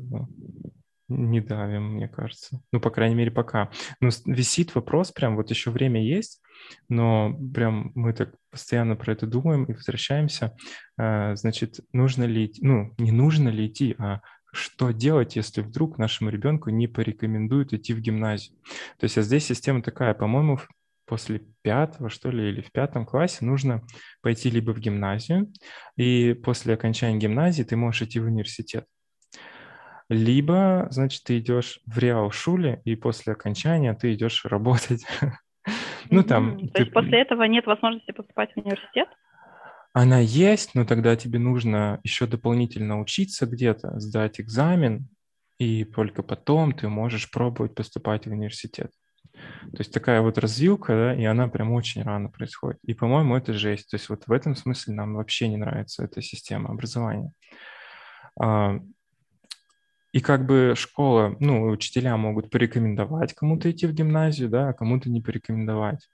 [1.08, 2.62] не давим, мне кажется.
[2.72, 3.72] Ну, по крайней мере, пока.
[4.00, 6.42] Но висит вопрос, прям вот еще время есть,
[6.90, 10.56] но прям мы так постоянно про это думаем и возвращаемся.
[10.98, 16.30] А, значит, нужно ли ну, не нужно ли идти, а что делать, если вдруг нашему
[16.30, 18.58] ребенку не порекомендуют идти в гимназию.
[18.98, 20.60] То есть а здесь система такая, по-моему,
[21.06, 23.84] после пятого, что ли, или в пятом классе нужно
[24.22, 25.52] пойти либо в гимназию,
[25.98, 28.86] и после окончания гимназии ты можешь идти в университет
[30.10, 35.06] либо, значит, ты идешь в реал шуле, и после окончания ты идешь работать.
[36.12, 36.70] Ну, там...
[36.70, 39.08] То есть после этого нет возможности поступать в университет?
[39.92, 45.08] Она есть, но тогда тебе нужно еще дополнительно учиться где-то, сдать экзамен,
[45.58, 48.92] и только потом ты можешь пробовать поступать в университет.
[49.34, 52.80] То есть такая вот развилка, да, и она прям очень рано происходит.
[52.84, 53.90] И, по-моему, это жесть.
[53.90, 57.32] То есть вот в этом смысле нам вообще не нравится эта система образования.
[60.16, 65.10] И как бы школа, ну, учителя могут порекомендовать кому-то идти в гимназию, да, а кому-то
[65.10, 66.08] не порекомендовать.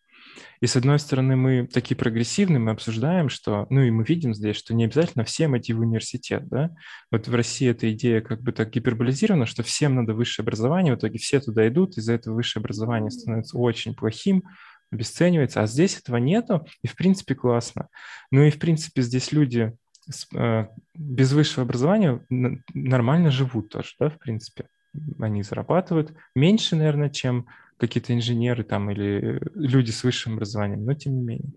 [0.60, 4.56] И с одной стороны, мы такие прогрессивные, мы обсуждаем, что, ну и мы видим здесь,
[4.56, 6.72] что не обязательно всем идти в университет, да.
[7.12, 10.98] Вот в России эта идея как бы так гиперболизирована, что всем надо высшее образование, в
[10.98, 14.42] итоге все туда идут, из-за этого высшее образование становится очень плохим,
[14.92, 17.88] обесценивается, а здесь этого нету, и в принципе классно.
[18.32, 19.74] Ну и в принципе здесь люди
[20.36, 24.68] Э, без высшего образования нормально живут тоже, да, в принципе.
[25.20, 31.16] Они зарабатывают меньше, наверное, чем какие-то инженеры там или люди с высшим образованием, но тем
[31.16, 31.54] не менее.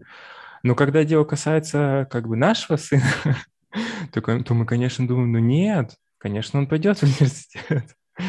[0.63, 3.05] Но когда дело касается как бы нашего сына,
[4.13, 7.85] то, то мы, конечно, думаем, ну нет, конечно, он пойдет в университет.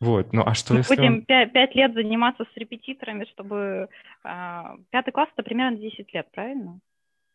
[0.00, 1.26] Вот, ну а что мы если будем он...
[1.26, 3.90] 5, 5 лет заниматься с репетиторами, чтобы...
[4.24, 6.80] А, пятый класс– это примерно 10 лет, правильно?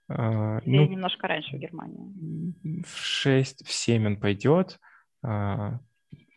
[0.08, 2.84] А, Или ну, немножко раньше в Германии?
[2.84, 4.80] В 6, в 7 он пойдет,
[5.24, 5.80] а,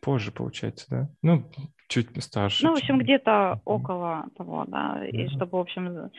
[0.01, 1.09] позже, получается, да?
[1.23, 1.51] Ну,
[1.89, 2.65] чуть старше.
[2.65, 5.31] Ну, в общем, где-то около того, да, и да.
[5.31, 6.11] чтобы, в общем,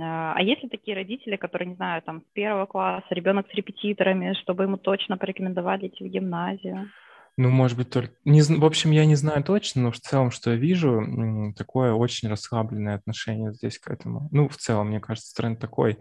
[0.00, 4.34] а, а если такие родители, которые, не знаю, там, с первого класса, ребенок с репетиторами,
[4.42, 6.90] чтобы ему точно порекомендовали идти в гимназию?
[7.38, 8.12] Ну, может быть, только...
[8.24, 12.28] Не, в общем, я не знаю точно, но в целом, что я вижу, такое очень
[12.28, 14.28] расслабленное отношение здесь к этому.
[14.32, 15.98] Ну, в целом, мне кажется, тренд такой.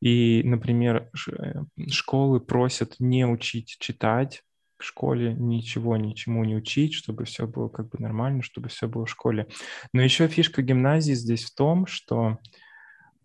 [0.00, 1.56] И, например, э,
[1.90, 4.42] школы просят не учить читать
[4.78, 9.04] в школе, ничего, ничему не учить, чтобы все было как бы нормально, чтобы все было
[9.04, 9.46] в школе.
[9.92, 12.38] Но еще фишка гимназии здесь в том, что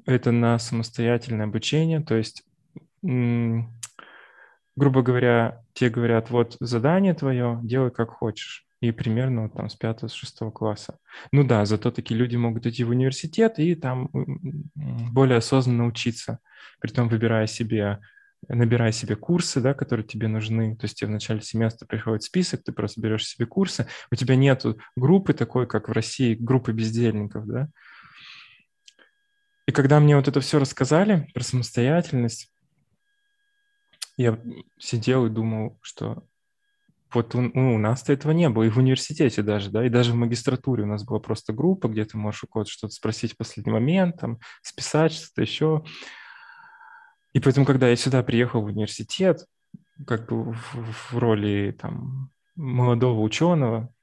[0.06, 2.44] это на самостоятельное обучение, то есть
[4.76, 8.66] грубо говоря, тебе говорят, вот задание твое, делай как хочешь.
[8.82, 10.98] И примерно вот там с пятого, с шестого класса.
[11.32, 14.10] Ну да, зато такие люди могут идти в университет и там
[14.74, 16.40] более осознанно учиться,
[16.82, 18.00] притом выбирая себе
[18.50, 20.76] набирая себе курсы, да, которые тебе нужны.
[20.76, 23.88] То есть тебе в начале семестра приходит список, ты просто берешь себе курсы.
[24.12, 27.70] У тебя нет группы такой, как в России, группы бездельников, да.
[29.66, 32.53] И когда мне вот это все рассказали про самостоятельность,
[34.18, 34.40] я
[34.78, 36.24] сидел и думал, что
[37.14, 40.16] вот ну, у нас-то этого не было, и в университете даже, да, и даже в
[40.16, 43.72] магистратуре у нас была просто группа, где ты можешь у кого-то что-то спросить в последний
[43.72, 45.84] момент, там, списать что-то еще.
[47.34, 49.46] И поэтому, когда я сюда приехал в университет,
[50.08, 50.76] как бы в,
[51.12, 53.94] в роли там молодого ученого,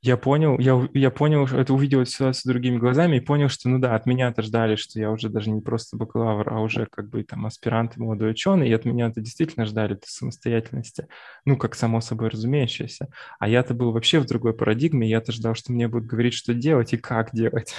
[0.00, 3.96] я понял, я, я понял, это увидел ситуацию другими глазами и понял, что, ну да,
[3.96, 7.46] от меня-то ждали, что я уже даже не просто бакалавр, а уже как бы там
[7.46, 11.08] аспирант и молодой ученый, и от меня-то действительно ждали этой самостоятельности,
[11.44, 13.08] ну, как само собой разумеющееся.
[13.40, 16.92] А я-то был вообще в другой парадигме, я-то ждал, что мне будут говорить, что делать
[16.92, 17.74] и как делать.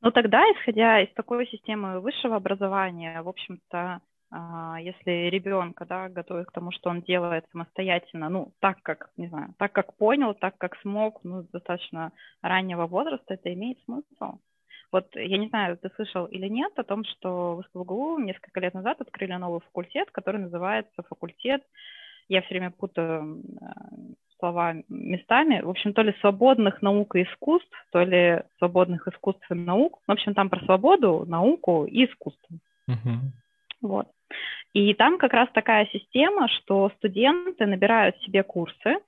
[0.00, 4.00] Ну, тогда, исходя из такой системы высшего образования, в общем-то,
[4.32, 9.54] если ребенка да, готовят к тому, что он делает самостоятельно, ну, так как, не знаю,
[9.58, 12.12] так как понял, так как смог, ну, достаточно
[12.42, 14.38] раннего возраста, это имеет смысл.
[14.92, 18.74] Вот я не знаю, ты слышал или нет о том, что в СПБГУ несколько лет
[18.74, 21.62] назад открыли новый факультет, который называется факультет,
[22.28, 23.42] я все время путаю
[24.38, 29.54] слова местами, в общем, то ли свободных наук и искусств, то ли свободных искусств и
[29.54, 30.00] наук.
[30.06, 32.56] В общем, там про свободу, науку и искусство.
[32.88, 33.18] Uh-huh.
[33.80, 34.08] Вот.
[34.72, 38.98] И там как раз такая система, что студенты набирают себе курсы,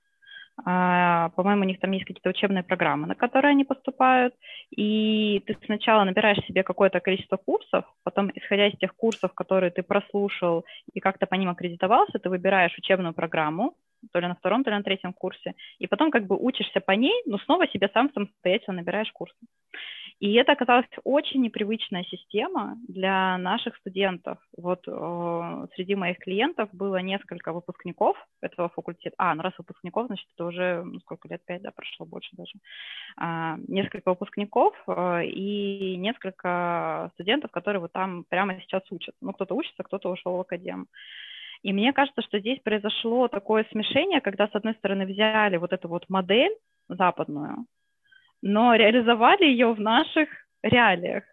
[0.65, 4.33] а, по-моему, у них там есть какие-то учебные программы, на которые они поступают,
[4.75, 9.83] и ты сначала набираешь себе какое-то количество курсов, потом, исходя из тех курсов, которые ты
[9.83, 13.75] прослушал и как-то по ним аккредитовался, ты выбираешь учебную программу,
[14.11, 16.91] то ли на втором, то ли на третьем курсе, и потом как бы учишься по
[16.91, 19.37] ней, но снова себе сам самостоятельно набираешь курсы.
[20.19, 24.37] И это оказалась очень непривычная система для наших студентов.
[24.57, 29.15] Вот э, среди моих клиентов было несколько выпускников этого факультета.
[29.17, 32.51] А, ну раз выпускников, значит, это уже ну, сколько лет, пять, да, прошло больше даже.
[33.15, 39.15] А, несколько выпускников э, и несколько студентов, которые вот там прямо сейчас учат.
[39.21, 40.87] Ну, кто-то учится, кто-то ушел в академ.
[41.63, 45.87] И мне кажется, что здесь произошло такое смешение, когда, с одной стороны, взяли вот эту
[45.87, 46.55] вот модель
[46.89, 47.65] западную,
[48.41, 50.29] но реализовали ее в наших
[50.63, 51.23] реалиях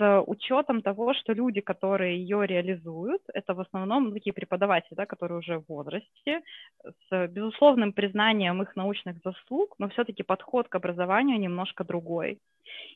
[0.00, 5.38] с учетом того, что люди, которые ее реализуют, это в основном такие преподаватели, да, которые
[5.38, 6.40] уже в возрасте,
[6.82, 12.38] с безусловным признанием их научных заслуг, но все-таки подход к образованию немножко другой.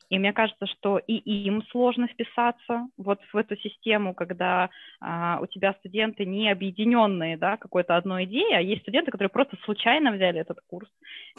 [0.09, 4.69] И мне кажется, что и им сложно вписаться вот в эту систему, когда
[5.01, 9.57] а, у тебя студенты не объединенные да, какой-то одной идеей, а есть студенты, которые просто
[9.65, 10.89] случайно взяли этот курс.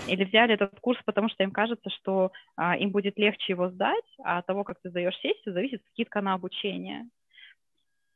[0.08, 4.04] Или взяли этот курс, потому что им кажется, что а, им будет легче его сдать,
[4.24, 7.06] а от того, как ты сдаешь сессию, зависит скидка на обучение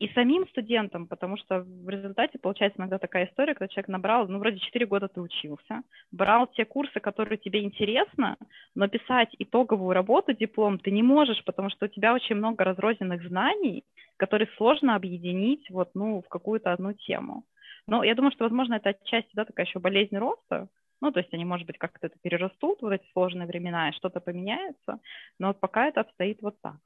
[0.01, 4.39] и самим студентам, потому что в результате получается иногда такая история, когда человек набрал, ну,
[4.41, 8.39] вроде 4 года ты учился, брал те курсы, которые тебе интересно,
[8.75, 13.23] но писать итоговую работу, диплом ты не можешь, потому что у тебя очень много разрозненных
[13.29, 13.85] знаний,
[14.17, 17.45] которые сложно объединить вот, ну, в какую-то одну тему.
[17.87, 20.69] Но я думаю, что, возможно, это отчасти, да, такая еще болезнь роста,
[21.03, 24.21] ну, то есть они, может быть, как-то это перерастут, вот эти сложные времена, и что-то
[24.21, 24.99] поменяется,
[25.39, 26.79] но пока это обстоит вот так.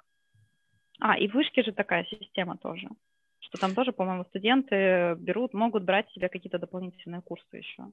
[1.00, 2.88] А, и в вышке же такая система тоже,
[3.40, 7.84] что там тоже, по-моему, студенты берут, могут брать себе какие-то дополнительные курсы еще.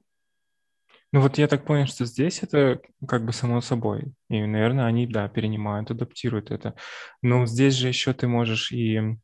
[1.12, 4.14] Ну вот я так понял, что здесь это как бы само собой.
[4.30, 6.74] И, наверное, они, да, перенимают, адаптируют это.
[7.20, 9.18] Но здесь же еще ты можешь и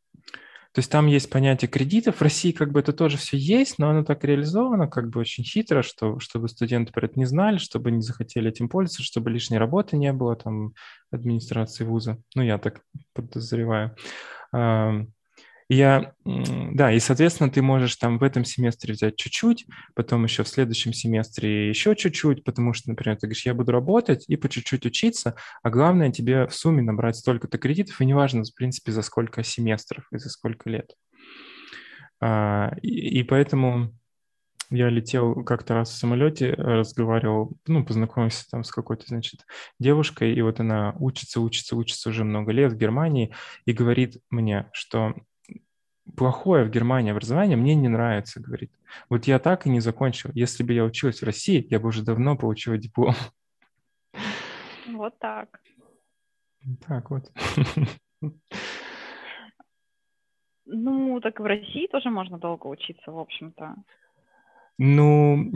[0.79, 2.15] то есть там есть понятие кредитов.
[2.15, 5.43] В России как бы это тоже все есть, но оно так реализовано как бы очень
[5.43, 9.57] хитро, что, чтобы студенты про это не знали, чтобы не захотели этим пользоваться, чтобы лишней
[9.57, 10.71] работы не было там
[11.11, 12.17] администрации вуза.
[12.33, 12.79] Ну, я так
[13.13, 13.93] подозреваю.
[15.71, 20.47] Я, да, и, соответственно, ты можешь там в этом семестре взять чуть-чуть, потом еще в
[20.47, 24.87] следующем семестре еще чуть-чуть, потому что, например, ты говоришь, я буду работать и по чуть-чуть
[24.87, 29.43] учиться, а главное тебе в сумме набрать столько-то кредитов, и неважно, в принципе, за сколько
[29.43, 30.91] семестров и за сколько лет.
[32.19, 33.93] А, и, и поэтому
[34.71, 39.45] я летел как-то раз в самолете, разговаривал, ну, познакомился там с какой-то, значит,
[39.79, 43.33] девушкой, и вот она учится, учится, учится уже много лет в Германии,
[43.65, 45.13] и говорит мне, что
[46.15, 48.71] плохое в Германии образование мне не нравится, говорит.
[49.09, 50.31] Вот я так и не закончил.
[50.33, 53.13] Если бы я училась в России, я бы уже давно получила диплом.
[54.87, 55.61] Вот так.
[56.87, 57.31] Так вот.
[60.65, 63.75] Ну, так в России тоже можно долго учиться, в общем-то
[64.81, 65.51] ну,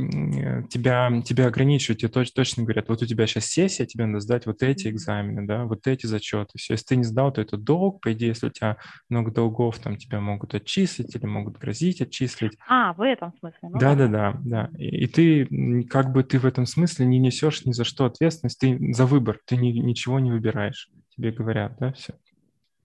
[0.69, 4.45] тебя, тебя ограничивают, тебе точ, точно говорят, вот у тебя сейчас сессия, тебе надо сдать
[4.45, 6.57] вот эти экзамены, да, вот эти зачеты.
[6.57, 6.73] Все.
[6.73, 8.75] Если ты не сдал, то это долг, по идее, если у тебя
[9.07, 12.57] много долгов, там тебя могут отчислить или могут грозить отчислить.
[12.67, 13.59] А, в этом смысле.
[13.61, 14.69] Ну, да, да, да, да.
[14.77, 18.59] И, и ты, как бы ты в этом смысле не несешь ни за что ответственность,
[18.59, 20.89] ты за выбор, ты ни, ничего не выбираешь.
[21.15, 22.15] Тебе говорят, да, все.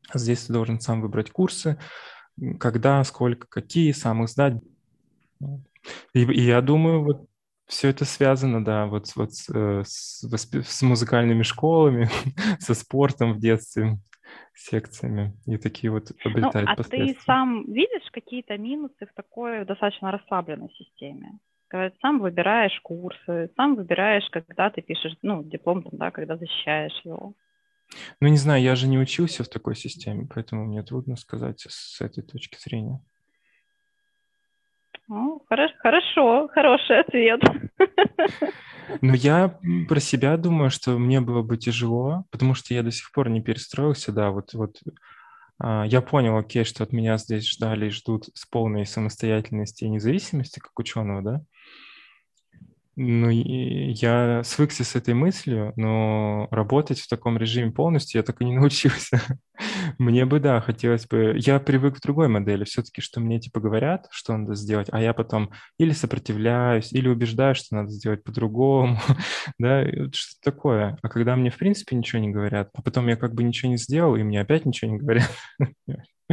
[0.09, 1.81] А здесь ты должен сам выбрать курсы,
[2.61, 4.55] когда, сколько, какие, сам их сдать.
[6.14, 7.27] И, и я думаю, вот
[7.66, 12.09] все это связано, да, вот, вот с, э, с, музыкальными школами,
[12.59, 13.98] со спортом в детстве,
[14.55, 20.11] секциями, и такие вот обретают ну, а ты сам видишь какие-то минусы в такой достаточно
[20.11, 21.38] расслабленной системе?
[22.01, 27.35] Сам выбираешь курсы, сам выбираешь, когда ты пишешь, ну, диплом, там, да, когда защищаешь его.
[28.20, 32.01] Ну, не знаю, я же не учился в такой системе, поэтому мне трудно сказать с
[32.01, 33.01] этой точки зрения.
[35.09, 37.40] Ну, хорошо, хороший ответ.
[39.01, 43.11] Но я про себя думаю, что мне было бы тяжело, потому что я до сих
[43.12, 44.77] пор не перестроился, да, вот, вот
[45.59, 49.88] а, я понял, окей, что от меня здесь ждали и ждут с полной самостоятельности и
[49.88, 51.42] независимости как ученого, да,
[53.00, 58.44] ну, я свыкся с этой мыслью, но работать в таком режиме полностью я так и
[58.44, 59.20] не научился.
[59.98, 61.37] мне бы, да, хотелось бы...
[61.38, 65.14] Я привык к другой модели все-таки, что мне типа говорят, что надо сделать, а я
[65.14, 68.98] потом или сопротивляюсь, или убеждаю, что надо сделать по-другому,
[69.61, 70.98] да, что такое.
[71.00, 73.76] А когда мне, в принципе, ничего не говорят, а потом я как бы ничего не
[73.76, 75.30] сделал, и мне опять ничего не говорят,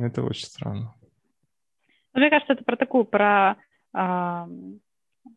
[0.00, 0.96] это очень странно.
[2.12, 3.56] Мне кажется, это про такую, про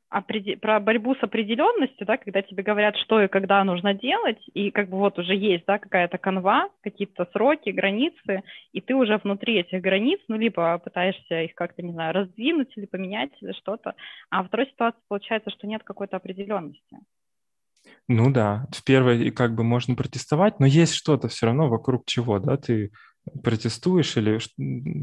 [0.09, 4.89] про борьбу с определенностью, да, когда тебе говорят, что и когда нужно делать, и как
[4.89, 8.43] бы вот уже есть, да, какая-то канва, какие-то сроки, границы,
[8.73, 12.85] и ты уже внутри этих границ, ну, либо пытаешься их как-то, не знаю, раздвинуть или
[12.85, 13.93] поменять или что-то,
[14.29, 16.97] а во второй ситуации получается, что нет какой-то определенности.
[18.07, 22.39] Ну да, в первой как бы можно протестовать, но есть что-то все равно вокруг чего,
[22.39, 22.91] да, ты
[23.43, 24.39] протестуешь или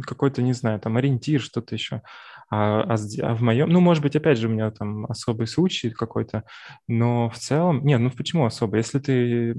[0.02, 2.02] какой-то, не знаю, там ориентир, что-то еще.
[2.50, 5.90] А, а, а в моем, ну, может быть, опять же, у меня там особый случай
[5.90, 6.44] какой-то,
[6.86, 8.76] но в целом, нет, ну почему особо?
[8.76, 9.56] Если ты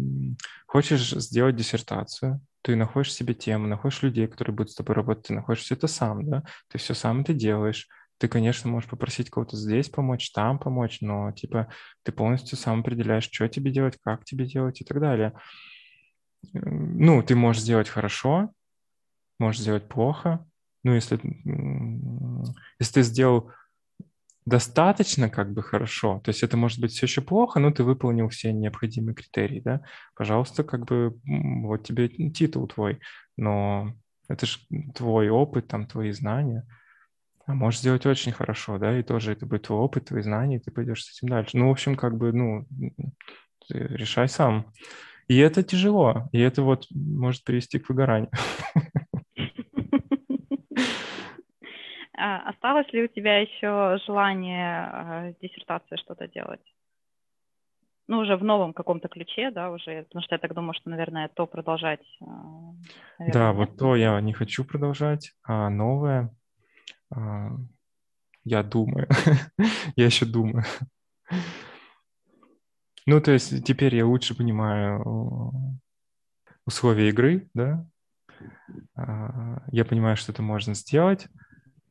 [0.65, 5.34] хочешь сделать диссертацию, ты находишь себе тему, находишь людей, которые будут с тобой работать, ты
[5.34, 7.87] находишь все это сам, да, ты все сам это делаешь.
[8.19, 11.67] Ты, конечно, можешь попросить кого-то здесь помочь, там помочь, но, типа,
[12.04, 15.33] ты полностью сам определяешь, что тебе делать, как тебе делать и так далее.
[16.54, 18.50] Ну, ты можешь сделать хорошо,
[19.40, 20.46] можешь сделать плохо.
[20.83, 21.19] Ну, если,
[22.79, 23.52] если ты сделал
[24.46, 28.29] достаточно как бы хорошо, то есть это может быть все еще плохо, но ты выполнил
[28.29, 29.81] все необходимые критерии, да,
[30.15, 33.00] пожалуйста, как бы вот тебе титул твой,
[33.35, 33.94] но
[34.29, 34.60] это же
[34.96, 36.65] твой опыт, там, твои знания.
[37.46, 40.60] А можешь сделать очень хорошо, да, и тоже это будет твой опыт, твои знания, и
[40.60, 41.58] ты пойдешь с этим дальше.
[41.58, 42.65] Ну, в общем, как бы, ну,
[43.69, 44.73] решай сам.
[45.27, 48.31] И это тяжело, и это вот может привести к выгоранию.
[52.17, 56.62] А осталось ли у тебя еще желание а, с диссертацией что-то делать?
[58.08, 61.28] Ну, уже в новом каком-то ключе, да, уже, потому что я так думаю, что, наверное,
[61.28, 62.06] то продолжать.
[62.21, 62.25] А,
[63.19, 63.56] наверное, да, нет.
[63.56, 66.34] вот то я не хочу продолжать, а новое,
[68.44, 69.08] я думаю,
[69.96, 70.63] я еще думаю.
[73.06, 75.82] Ну, то есть теперь я лучше понимаю
[76.65, 77.86] условия игры, да,
[79.71, 81.28] я понимаю, что это можно сделать,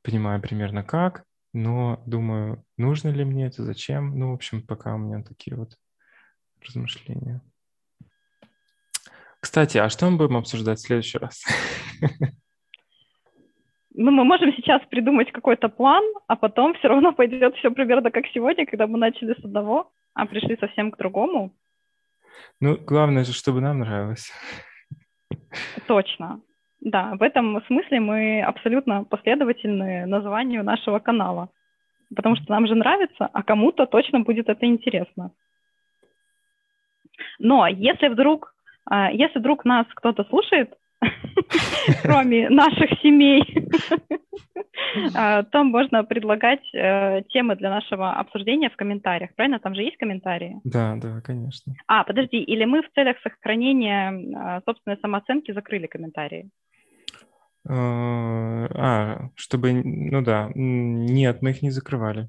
[0.07, 4.17] понимаю примерно как, но думаю, нужно ли мне это, зачем.
[4.19, 5.77] Ну, в общем, пока у меня такие вот
[6.65, 7.43] размышления.
[9.41, 11.45] Кстати, а что мы будем обсуждать в следующий раз?
[13.99, 18.27] Ну, мы можем сейчас придумать какой-то план, а потом все равно пойдет все примерно как
[18.27, 21.57] сегодня, когда мы начали с одного, а пришли совсем к другому.
[22.61, 24.31] Ну, главное же, чтобы нам нравилось.
[25.87, 26.43] Точно.
[26.87, 31.49] Да, в этом смысле мы абсолютно последовательны названию нашего канала,
[32.15, 35.33] потому что нам же нравится, а кому-то точно будет это интересно.
[37.41, 38.55] Но если вдруг,
[38.89, 40.75] а, если вдруг нас кто-то слушает,
[42.03, 43.43] кроме наших семей,
[45.17, 49.59] а, то можно предлагать э, темы для нашего обсуждения в комментариях, правильно?
[49.59, 50.61] Там же есть комментарии?
[50.63, 51.73] Да, да, конечно.
[51.89, 56.49] А, подожди, или мы в целях сохранения а, собственной самооценки закрыли комментарии?
[57.69, 62.29] Э, а, чтобы, ну да, нет, мы их не закрывали.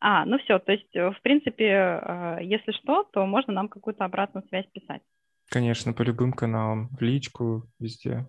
[0.00, 4.46] А, ну все, то есть, в принципе, э, если что, то можно нам какую-то обратную
[4.48, 5.02] связь писать.
[5.50, 8.26] Конечно, по любым каналам, в личку, везде.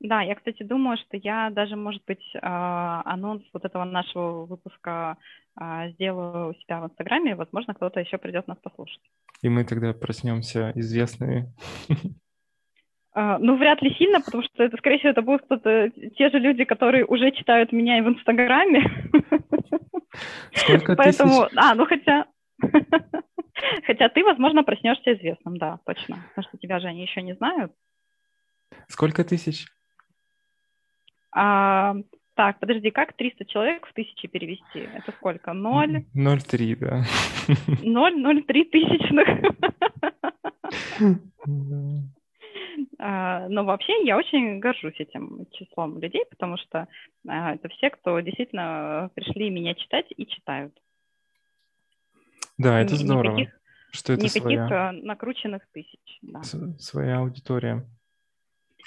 [0.00, 5.16] Да, я, кстати, думаю, что я даже, может быть, анонс вот этого нашего выпуска
[5.92, 9.00] сделаю у себя в Инстаграме, возможно, кто-то еще придет нас послушать.
[9.42, 11.54] И мы тогда проснемся известные.
[13.14, 16.38] А, ну, вряд ли сильно, потому что это, скорее всего, это будут кто-то, те же
[16.38, 18.84] люди, которые уже читают меня и в Инстаграме.
[20.54, 21.58] Сколько Поэтому, тысяч?
[21.58, 22.26] а, ну хотя,
[23.86, 27.72] хотя ты, возможно, проснешься известным, да, точно, потому что тебя же они еще не знают.
[28.88, 29.66] Сколько тысяч?
[31.34, 31.94] А,
[32.34, 34.88] так, подожди, как 300 человек в тысячи перевести?
[34.94, 35.52] Это сколько?
[35.52, 36.06] Ноль?
[36.14, 37.04] Ноль три, да.
[37.82, 39.28] Ноль, ноль три тысячных.
[42.98, 46.88] А, но вообще я очень горжусь этим числом людей, потому что
[47.26, 50.72] а, это все, кто действительно пришли меня читать и читают.
[52.58, 53.60] Да, это здорово, никаких,
[53.92, 56.18] что это никаких своя, а, накрученных тысяч.
[56.22, 56.42] Да.
[56.42, 57.84] своя аудитория.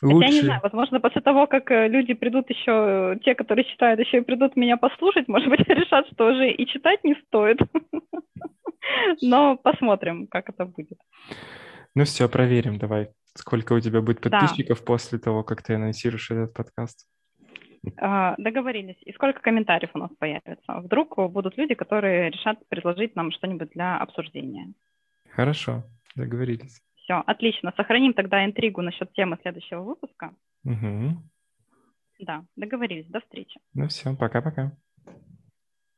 [0.01, 0.27] Хотя Лучше.
[0.27, 4.17] я не знаю, возможно, после того, как э, люди придут еще, те, которые читают, еще
[4.17, 7.59] и придут меня послушать, может быть, решат, что уже и читать не стоит.
[9.21, 10.99] Но посмотрим, как это будет.
[11.95, 13.09] Ну все, проверим, давай.
[13.35, 14.85] Сколько у тебя будет подписчиков да.
[14.85, 17.07] после того, как ты анонсируешь этот подкаст?
[17.97, 18.97] А, договорились.
[19.01, 20.79] И сколько комментариев у нас появится?
[20.81, 24.73] Вдруг будут люди, которые решат предложить нам что-нибудь для обсуждения.
[25.29, 25.83] Хорошо,
[26.15, 26.81] договорились.
[26.95, 27.73] Все, отлично.
[27.77, 30.33] Сохраним тогда интригу насчет темы следующего выпуска.
[30.63, 31.17] Угу.
[32.19, 33.07] Да, договорились.
[33.07, 33.59] До встречи.
[33.73, 34.71] Ну все, пока-пока.